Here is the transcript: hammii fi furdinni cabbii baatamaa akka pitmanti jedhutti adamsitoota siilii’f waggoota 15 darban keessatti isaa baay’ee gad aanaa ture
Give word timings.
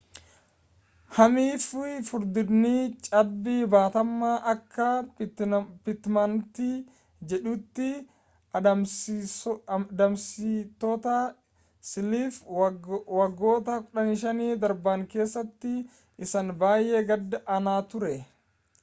hammii 1.15 1.57
fi 1.63 1.89
furdinni 2.05 2.69
cabbii 3.07 3.65
baatamaa 3.73 4.31
akka 4.53 4.85
pitmanti 5.89 6.69
jedhutti 7.33 7.89
adamsitoota 8.61 11.17
siilii’f 11.91 12.39
waggoota 13.19 13.75
15 13.99 14.47
darban 14.65 15.05
keessatti 15.13 15.75
isaa 16.27 16.43
baay’ee 16.65 17.03
gad 17.13 17.37
aanaa 17.57 17.79
ture 17.93 18.15